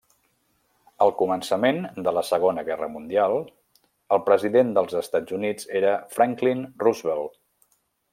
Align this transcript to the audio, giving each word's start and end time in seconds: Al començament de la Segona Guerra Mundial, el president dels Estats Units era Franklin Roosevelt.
Al 1.05 1.11
començament 1.17 1.81
de 2.07 2.13
la 2.17 2.23
Segona 2.29 2.63
Guerra 2.69 2.89
Mundial, 2.93 3.33
el 4.17 4.23
president 4.31 4.71
dels 4.79 4.97
Estats 5.03 5.37
Units 5.41 5.69
era 5.81 5.93
Franklin 6.17 6.65
Roosevelt. 6.87 7.37